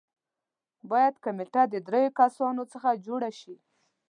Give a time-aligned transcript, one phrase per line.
[0.89, 3.55] باید کمېټه د دریو کسانو څخه جوړه شي.